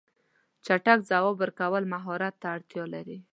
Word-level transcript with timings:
چټک 0.65 0.99
ځواب 1.09 1.35
ورکول 1.41 1.83
مهارت 1.93 2.35
ته 2.41 2.47
اړتیا 2.55 2.83
لري. 2.93 3.17